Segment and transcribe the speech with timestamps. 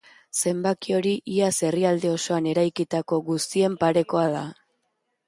[0.51, 4.43] Zenbaki hori iaz herrialde osoan eraikitako guztien parekoa da.